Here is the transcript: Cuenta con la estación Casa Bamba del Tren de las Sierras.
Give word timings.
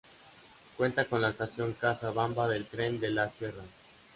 Cuenta 0.77 1.05
con 1.05 1.21
la 1.21 1.29
estación 1.29 1.73
Casa 1.73 2.09
Bamba 2.09 2.47
del 2.47 2.65
Tren 2.65 2.99
de 2.99 3.11
las 3.11 3.35
Sierras. 3.35 3.67